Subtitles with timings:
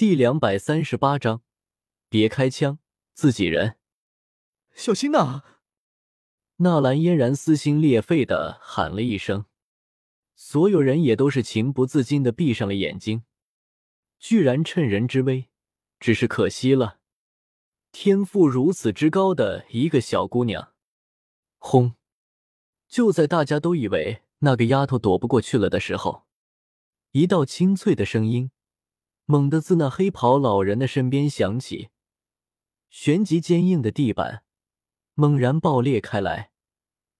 [0.00, 1.42] 第两百三十八章，
[2.08, 2.78] 别开枪，
[3.12, 3.76] 自己人，
[4.72, 5.42] 小心呐！
[6.56, 9.44] 纳兰嫣然撕心裂肺的喊了一声，
[10.34, 13.24] 所有人也都是情不自禁的闭上了眼睛。
[14.18, 15.50] 居然趁人之危，
[15.98, 17.00] 只是可惜了，
[17.92, 20.72] 天赋如此之高的一个小姑娘。
[21.58, 21.94] 轰！
[22.88, 26.24] 就在大家都以为那个丫头躲不过去了的时候，
[27.10, 28.50] 一道清脆的声音。
[29.30, 31.90] 猛地自那黑袍老人的身边响起，
[32.88, 34.42] 旋即坚硬的地板
[35.14, 36.50] 猛然爆裂开来，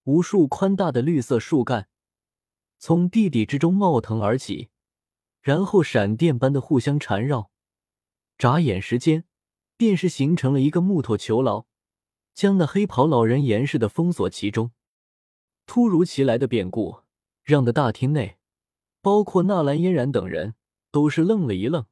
[0.03, 1.89] 无数宽大的绿色树干
[2.81, 4.71] 从地底之中冒腾而起，
[5.41, 7.53] 然后闪电般的互相缠绕，
[8.37, 9.23] 眨眼时间
[9.77, 11.67] 便是形成了一个木头囚牢，
[12.35, 14.73] 将那黑袍老人严实的封锁其中。
[15.65, 17.03] 突如其来的变故
[17.45, 18.39] 让得大厅内，
[19.01, 20.57] 包括纳兰嫣然等人
[20.91, 21.87] 都是愣了一愣。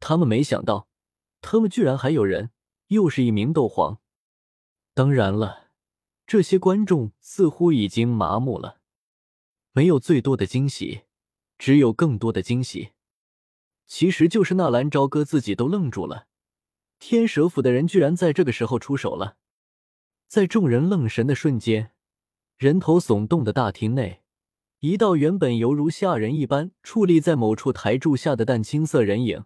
[0.00, 0.88] 他们没想到，
[1.40, 2.50] 他们居然还有人，
[2.88, 4.00] 又是一名斗皇。
[4.94, 5.70] 当然了，
[6.26, 8.80] 这些观众似乎已经麻木了，
[9.72, 11.02] 没有最多的惊喜，
[11.58, 12.90] 只有更多的惊喜。
[13.86, 16.26] 其实就是纳兰朝歌自己都愣住了，
[16.98, 19.36] 天蛇府的人居然在这个时候出手了。
[20.26, 21.92] 在众人愣神的瞬间，
[22.56, 24.22] 人头耸动的大厅内，
[24.80, 29.44] 一道原本犹如下人一般矗立在某处台柱下的淡青色人影。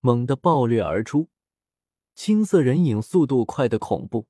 [0.00, 1.28] 猛地暴掠而出，
[2.14, 4.26] 青色人影速度快得恐怖，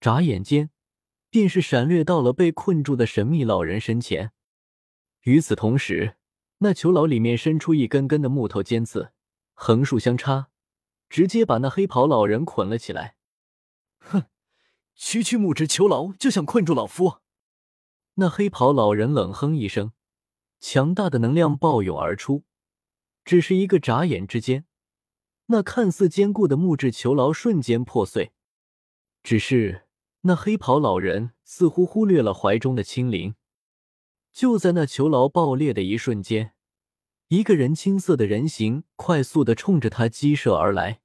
[0.00, 0.70] 眨眼间
[1.30, 4.32] 便是闪掠到了被困住的神秘老人身前。
[5.22, 6.16] 与此同时，
[6.58, 9.12] 那囚牢里面伸出一根根的木头尖刺，
[9.54, 10.50] 横竖相插，
[11.08, 13.16] 直接把那黑袍老人捆了起来。
[13.98, 14.24] 哼，
[14.96, 17.18] 区区木质囚牢就想困住老夫？
[18.14, 19.92] 那黑袍老人冷哼一声，
[20.58, 22.44] 强大的能量暴涌而出，
[23.24, 24.66] 只是一个眨眼之间。
[25.52, 28.32] 那看似坚固的木质囚牢瞬间破碎，
[29.22, 29.82] 只是
[30.22, 33.34] 那黑袍老人似乎忽略了怀中的青灵。
[34.32, 36.54] 就在那囚牢爆裂的一瞬间，
[37.28, 41.02] 一个人青色的人形快速的冲着他击射而来。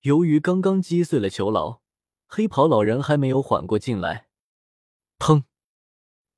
[0.00, 1.82] 由于刚刚击碎了囚牢，
[2.26, 4.26] 黑袍老人还没有缓过劲来。
[5.20, 5.44] 砰！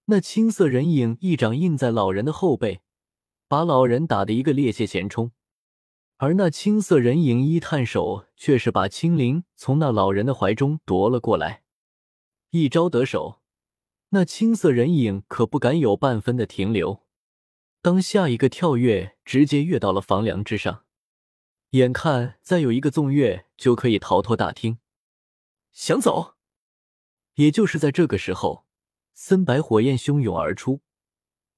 [0.04, 2.82] 那青色人影一掌印在老人的后背，
[3.48, 5.32] 把老人打得一个趔趄前冲。
[6.24, 11.64] 而那青色人影一探手，却是把青灵从那老人的怀中夺了过来。
[12.48, 13.42] 一招得手，
[14.08, 17.02] 那青色人影可不敢有半分的停留。
[17.82, 20.84] 当下一个跳跃，直接跃到了房梁之上，
[21.72, 24.78] 眼看再有一个纵跃就可以逃脱大厅。
[25.72, 26.36] 想走？
[27.34, 28.64] 也就是在这个时候，
[29.12, 30.80] 森白火焰汹涌而出，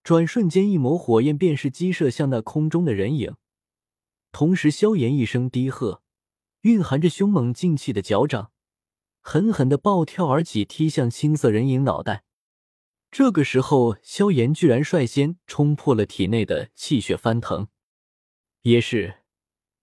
[0.02, 3.36] 转瞬间，一抹火焰便是击射向那空中的人影。
[4.38, 6.02] 同时，萧炎一声低喝，
[6.60, 8.52] 蕴含着凶猛劲气的脚掌
[9.22, 12.24] 狠狠的暴跳而起，踢向青色人影脑袋。
[13.10, 17.68] 这个时候，萧炎居然率先冲破了体内的气血翻腾。
[18.60, 19.22] 也是，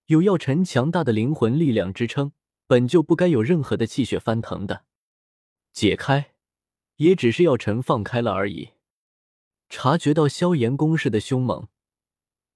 [0.06, 2.34] 有药尘强大的灵魂力量支撑，
[2.68, 4.86] 本就不该有任何的气血翻腾的。
[5.72, 6.36] 解开，
[6.98, 8.74] 也只是药尘放开了而已。
[9.68, 11.70] 察觉到萧炎攻势的凶猛，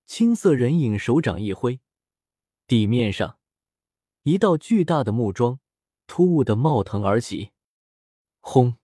[0.06, 1.80] 青色人影手掌一挥。
[2.68, 3.40] 地面上，
[4.24, 5.62] 一道巨大的木桩
[6.06, 7.52] 突兀的冒腾而起，
[8.42, 8.76] 轰！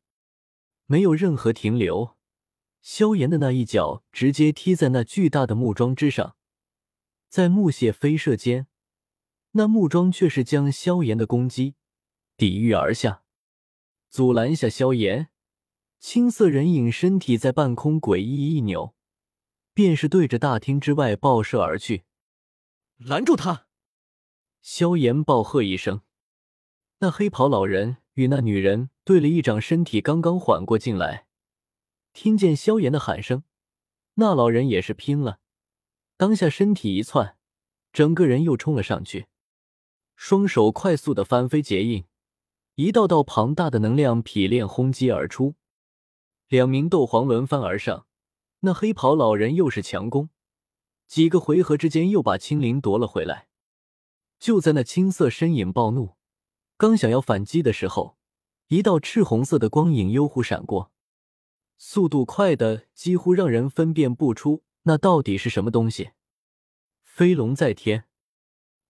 [0.85, 2.15] 没有任何停留，
[2.81, 6.37] 萧炎的那一脚直接踢在那巨大的木桩之上，
[7.27, 8.67] 在木屑飞射间，
[9.51, 11.75] 那木桩却是将萧炎的攻击
[12.37, 13.23] 抵御而下，
[14.09, 15.29] 阻拦下萧炎。
[15.99, 18.95] 青色人影身体在半空诡异一扭，
[19.73, 22.03] 便是对着大厅之外爆射而去，
[22.97, 23.67] 拦住他！
[24.63, 26.03] 萧炎暴喝一声，
[26.99, 31.27] 那黑袍老人与那女人对了一掌，身体刚刚缓过劲来，
[32.13, 33.43] 听见萧炎的喊声，
[34.13, 35.39] 那老人也是拼了，
[36.15, 37.35] 当下身体一窜，
[37.91, 39.27] 整个人又冲了上去，
[40.15, 42.05] 双手快速的翻飞结印，
[42.75, 45.55] 一道道庞大的能量劈链轰击而出，
[46.47, 48.07] 两名斗皇轮番而上，
[48.61, 50.29] 那黑袍老人又是强攻，
[51.05, 53.49] 几个回合之间又把青灵夺了回来。
[54.43, 56.17] 就在那青色身影暴怒，
[56.75, 58.17] 刚想要反击的时候，
[58.67, 60.91] 一道赤红色的光影悠忽闪过，
[61.77, 66.11] 速度快的几乎让人分辨不出那到底是什么东西。
[67.05, 68.03] 飞龙在天，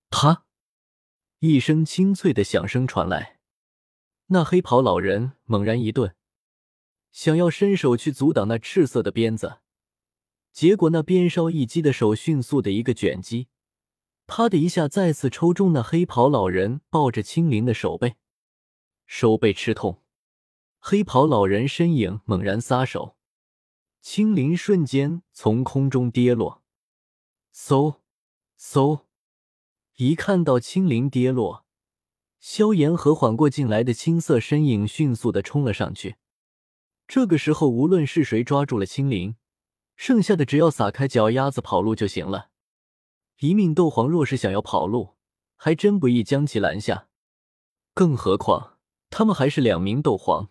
[0.10, 0.46] 他
[1.38, 3.38] 一声清脆的响声传来，
[4.30, 6.16] 那黑袍老人猛然一顿，
[7.12, 9.60] 想要伸手去阻挡那赤色的鞭子，
[10.52, 13.50] 结果那鞭梢一击的手迅速的一个卷击。
[14.26, 18.16] 啪的一下，再次抽中那黑袍老人抱着青灵的手背，
[19.06, 20.02] 手背吃痛。
[20.80, 23.16] 黑袍老人身影猛然撒手，
[24.02, 26.62] 青灵瞬间从空中跌落。
[27.56, 27.98] 嗖，
[28.60, 29.02] 嗖！
[29.98, 31.66] 一看到青灵跌落，
[32.40, 36.16] 萧炎和缓过劲来的青色身影迅速的冲了上去。
[37.08, 39.36] 这个时候，无论是谁抓住了青灵，
[39.96, 42.50] 剩下的只要撒开脚丫子跑路就行了。
[43.40, 45.16] 一命斗皇若是想要跑路，
[45.56, 47.10] 还真不易将其拦下。
[47.94, 48.78] 更何况
[49.10, 50.50] 他们还是两名斗皇，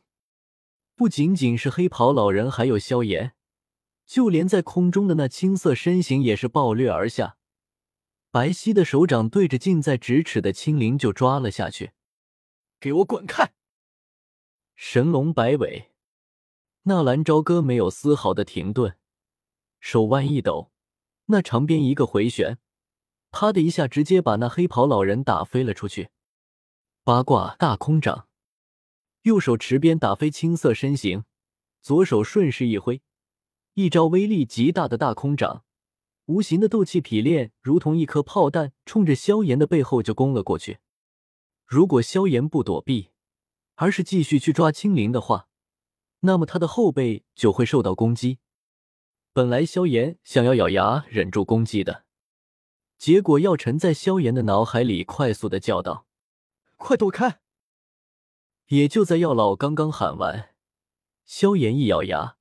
[0.94, 3.34] 不仅仅是黑袍老人，还有萧炎，
[4.06, 7.36] 就连在空中的那青色身形也是暴掠而下，
[8.30, 11.92] 白皙的手掌对着近在咫尺的青灵就抓了下去。
[12.78, 13.52] 给我滚开！
[14.74, 15.92] 神龙摆尾，
[16.82, 18.96] 纳兰朝歌没有丝毫的停顿，
[19.80, 20.72] 手腕一抖，
[21.26, 22.58] 那长鞭一个回旋。
[23.32, 26.10] 啪的一下，直接把那黑袍老人打飞了出去。
[27.02, 28.28] 八卦大空掌，
[29.22, 31.24] 右手持鞭打飞青色身形，
[31.80, 33.02] 左手顺势一挥，
[33.74, 35.64] 一招威力极大的大空掌，
[36.26, 40.78] 无形的斗气匹练如同一颗炮弹，冲着萧炎的背后就攻了过去。
[41.66, 43.08] 如果萧炎不躲避，
[43.76, 45.48] 而是继续去抓青灵的话，
[46.20, 48.38] 那么他的后背就会受到攻击。
[49.32, 52.04] 本来萧炎想要咬牙忍住攻击的。
[53.02, 56.06] 结果，药尘在萧炎的脑海里快速的叫道
[56.78, 57.40] ：“快躲开！”
[58.70, 60.54] 也就在药老刚刚喊完，
[61.24, 62.36] 萧炎一咬牙，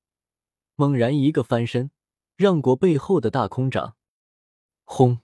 [0.75, 1.89] 猛然一个翻身，
[2.35, 3.95] 让过背后的大空掌。
[4.83, 5.21] 轰！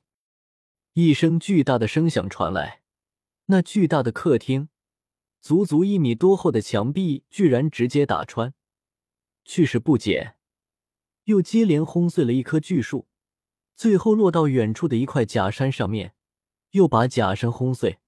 [0.94, 2.82] 一声巨大的声响传来，
[3.46, 4.70] 那巨大的客厅，
[5.40, 8.56] 足足一米多厚的墙壁，居然直接打穿，
[9.46, 10.38] 去势不减，
[11.26, 13.08] 又接连轰碎了一棵巨树。
[13.78, 16.16] 最后落到远处的一块假山上面，
[16.72, 18.00] 又把假山轰碎。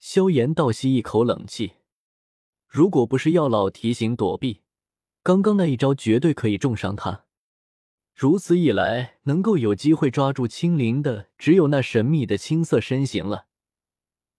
[0.00, 1.74] 萧炎倒吸一口冷气，
[2.66, 4.62] 如果不是药老提醒躲避，
[5.22, 7.26] 刚刚那一招绝对可以重伤他。
[8.12, 13.46] 如此一来，能够有机会抓住青灵的，只有那神秘的青色身形了。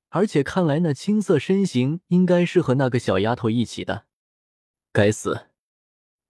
[0.09, 4.07] 而且看来那青色身形应该是和那个小丫头一起的。
[4.91, 5.47] 该死！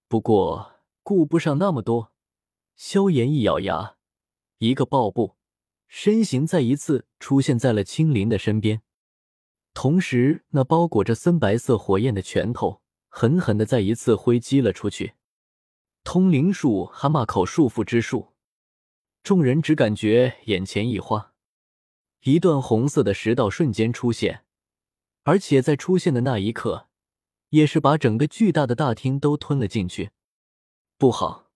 [0.06, 2.12] 不过顾不上那么多，
[2.76, 3.96] 萧炎一咬牙。
[4.62, 5.34] 一个抱步，
[5.88, 8.80] 身形再一次出现在了青灵的身边，
[9.74, 15.14] 同时那包裹着森白色火焰的拳头狠狠的再一次挥击了出去。
[16.04, 18.34] 通灵术蛤蟆口束缚之术，
[19.24, 21.32] 众人只感觉眼前一花，
[22.20, 24.44] 一段红色的石道瞬间出现，
[25.24, 26.86] 而且在出现的那一刻，
[27.48, 30.12] 也是把整个巨大的大厅都吞了进去。
[30.96, 31.50] 不好！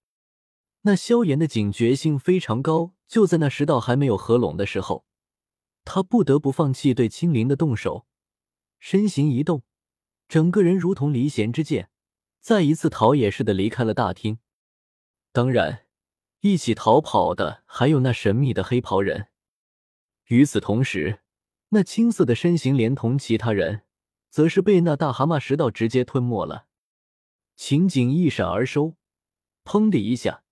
[0.83, 5.05] 那萧炎的警觉性非常高，就在那石道还没有合拢的时候，
[5.85, 8.07] 他不得不放弃对青灵的动手，
[8.79, 9.63] 身形一动，
[10.29, 11.91] 整个人如同离弦之箭，
[12.41, 14.39] 再一次逃也似的离开了大厅。
[15.33, 15.87] 当然，
[16.41, 19.29] 一起逃跑的还有那神秘的黑袍人。
[20.27, 21.21] 与此同时，
[21.69, 23.83] 那青色的身形连同其他人，
[24.31, 26.67] 则是被那大蛤蟆石道直接吞没了。
[27.55, 28.97] 情景一闪而收，
[29.65, 30.43] 砰的一下。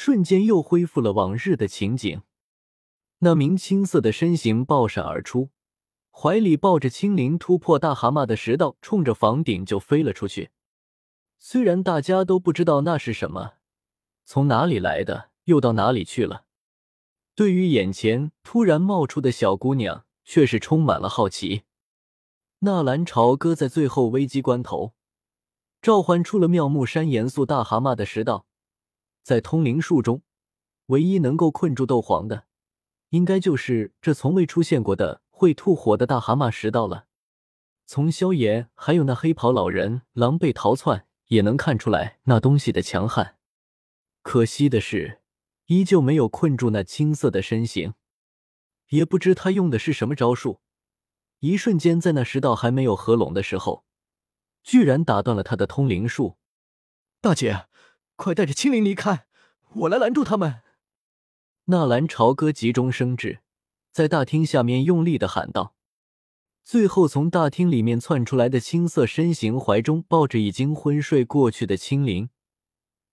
[0.00, 2.22] 瞬间又恢复了往日的情景，
[3.18, 5.50] 那名青色的身形爆闪而出，
[6.12, 10.50] 怀里抱着青灵，突破大蛤蟆的石道，冲着房顶就飞了出去。
[11.36, 13.54] 虽然大家都不知道那是什么，
[14.24, 16.44] 从哪里来的，又到哪里去了，
[17.34, 21.62] 对于眼前突然冒出的小姑娘，却是充满了好奇。
[22.60, 24.94] 纳兰朝歌在最后危机关头，
[25.82, 28.46] 召唤出了妙木山严肃大蛤蟆的石道。
[29.28, 30.22] 在通灵术中，
[30.86, 32.46] 唯一能够困住斗皇的，
[33.10, 37.08] 应该就是这从未出现过的会吐火的大蛤蟆石道了。
[37.84, 43.36] 从萧炎还有那黑袍老人狼狈逃窜，也能看出来那东西的强悍。
[44.22, 45.20] 可惜的是，
[45.66, 47.92] 依旧没有困住那青色的身形。
[48.88, 50.62] 也不知他用的是什么招数，
[51.40, 53.84] 一瞬间在那石道还没有合拢的时候，
[54.62, 56.38] 居然打断了他的通灵术。
[57.20, 57.67] 大姐。
[58.18, 59.26] 快带着青灵离开，
[59.74, 60.62] 我来拦住他们！
[61.66, 63.42] 纳兰朝歌急中生智，
[63.92, 65.76] 在大厅下面用力的喊道。
[66.64, 72.30] 最后，从大厅里面窜出来的青色身形，怀中抱着已经昏睡过去的青灵，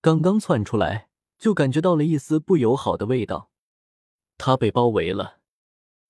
[0.00, 1.08] 刚刚窜出来，
[1.38, 3.52] 就感觉到了一丝不友好的味道。
[4.36, 5.38] 他被包围了，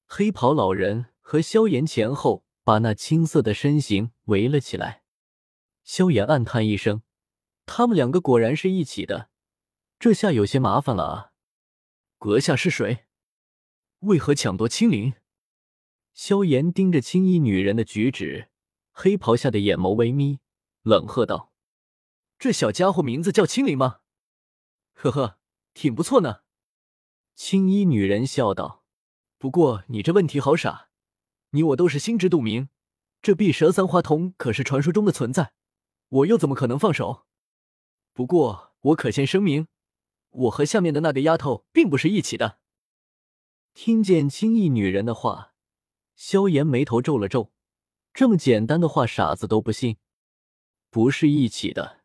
[0.06, 5.02] 黑袍老人和萧炎前后把那青色的身形围了起来。
[5.84, 7.02] 萧炎暗叹一声。
[7.66, 9.28] 他们两个果然是一起的，
[9.98, 11.32] 这下有些麻烦了啊！
[12.18, 13.06] 阁下是谁？
[14.00, 15.14] 为何抢夺青灵？
[16.14, 18.48] 萧炎盯着青衣女人的举止，
[18.92, 20.38] 黑袍下的眼眸微眯，
[20.82, 21.52] 冷喝道
[22.38, 23.98] ：“这小家伙名字叫青灵吗？
[24.94, 25.38] 呵呵，
[25.74, 26.40] 挺不错呢。”
[27.34, 28.84] 青衣女人笑道
[29.36, 30.88] ：“不过你这问题好傻，
[31.50, 32.70] 你我都是心知肚明，
[33.20, 35.52] 这碧蛇三花瞳可是传说中的存在，
[36.08, 37.25] 我又怎么可能放手？
[38.16, 39.68] 不过我可先声明，
[40.30, 42.58] 我和下面的那个丫头并不是一起的。”
[43.74, 45.52] 听见青衣女人的话，
[46.14, 47.52] 萧炎眉头皱了皱。
[48.14, 49.98] 这么简单的话，傻子都不信。
[50.88, 52.04] 不是一起的。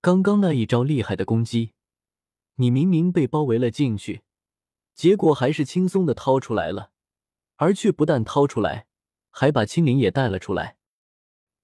[0.00, 1.72] 刚刚那一招厉害的攻击，
[2.54, 4.22] 你明明被包围了进去。
[4.94, 6.92] 结果还是轻松的掏出来了，
[7.56, 8.86] 而却不但掏出来，
[9.30, 10.76] 还把青灵也带了出来。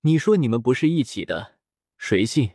[0.00, 1.60] 你说你们不是一起的，
[1.96, 2.50] 谁信？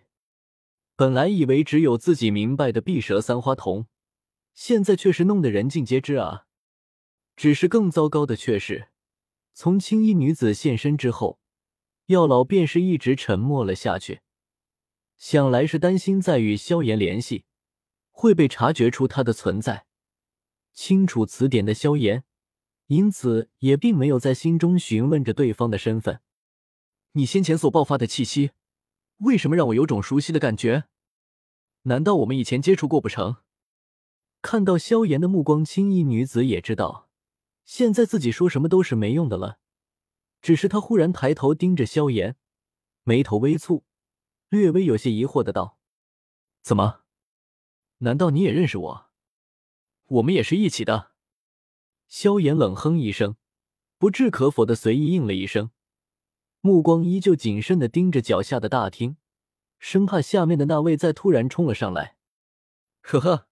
[0.97, 3.87] 本来以为只有自己明白的碧蛇三花瞳，
[4.53, 6.45] 现在却是弄得人尽皆知啊！
[7.35, 8.87] 只是更糟糕的却是，
[9.53, 11.39] 从青衣女子现身之后，
[12.05, 14.21] 药老便是一直沉默了下去。
[15.17, 17.43] 想来是担心再与萧炎联系，
[18.11, 19.87] 会被察觉出他的存在。
[20.71, 22.23] 清楚词典的萧炎，
[22.87, 26.21] 因此也并没有在心中询问着对方的身份。
[27.11, 28.51] 你先前所爆发的气息，
[29.17, 30.85] 为什么让我有种熟悉的感觉？
[31.83, 33.37] 难道我们以前接触过不成？
[34.41, 37.09] 看到萧炎的目光，青衣女子也知道，
[37.63, 39.59] 现在自己说什么都是没用的了。
[40.41, 42.35] 只是她忽然抬头盯着萧炎，
[43.03, 43.83] 眉头微蹙，
[44.49, 45.79] 略微有些疑惑的道
[46.61, 47.01] ：“怎么？
[47.99, 49.05] 难道你也认识我？”
[50.07, 51.13] 我们也是一起的。
[52.07, 53.37] 萧炎冷哼一声，
[53.97, 55.71] 不置可否的随意应了一声，
[56.65, 59.17] 目光依旧谨慎的盯着脚下的大厅，
[59.77, 62.17] 生怕下面的那位再突然冲了上来。
[63.01, 63.47] 呵呵，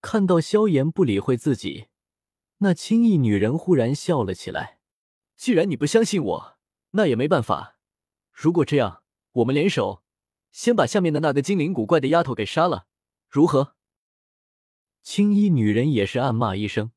[0.00, 1.88] 看到萧炎不理会自己，
[2.60, 4.78] 那青衣女人忽然笑了起来。
[5.36, 6.56] 既然你不相信我，
[6.92, 7.76] 那也没办法。
[8.32, 9.02] 如果这样，
[9.32, 10.02] 我们联手，
[10.50, 12.86] 先把下面的那个精灵古怪的丫头给杀了，
[13.28, 13.74] 如何？
[15.02, 16.92] 青衣女人也是暗骂一声：“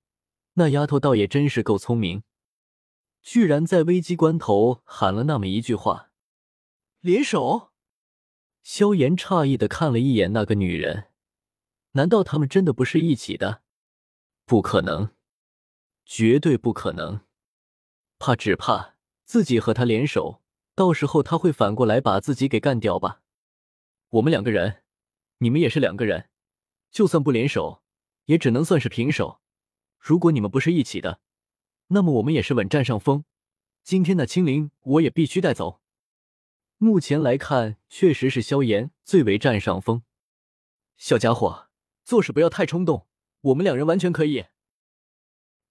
[0.55, 2.23] 那丫头倒也真是够聪明，
[3.29, 6.11] 居然在危机关头喊了那么一句话。”
[7.01, 7.73] 联手？
[8.63, 11.09] 萧炎诧异的看了一眼那个女人，
[11.91, 13.63] 难道他们真的不是一起的？
[14.45, 15.09] 不可能，
[16.05, 17.19] 绝对不可能！
[18.17, 20.41] 怕只怕自己和他联手，
[20.73, 23.21] 到时候他会反过来把自己给干掉吧？
[24.11, 24.83] 我们两个人，
[25.39, 26.29] 你们也是两个人，
[26.89, 27.83] 就算不联手。
[28.27, 29.41] 也只能算是平手。
[29.97, 31.21] 如果你们不是一起的，
[31.87, 33.23] 那么我们也是稳占上风。
[33.83, 35.81] 今天的青灵我也必须带走。
[36.77, 40.03] 目前来看，确实是萧炎最为占上风。
[40.97, 41.69] 小家伙，
[42.03, 43.07] 做事不要太冲动。
[43.41, 44.45] 我们两人完全可以。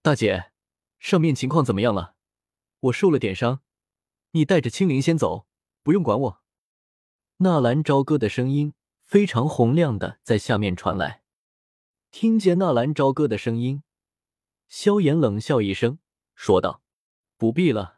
[0.00, 0.52] 大姐，
[0.98, 2.14] 上面情况怎么样了？
[2.80, 3.60] 我受了点伤，
[4.30, 5.46] 你带着青灵先走，
[5.82, 6.42] 不用管我。
[7.38, 8.72] 纳兰朝歌的声音
[9.04, 11.22] 非常洪亮的在下面传来。
[12.10, 13.82] 听见纳兰朝歌的声音，
[14.68, 15.98] 萧炎冷笑一声，
[16.36, 16.80] 说道
[17.36, 17.94] ：“不必了。”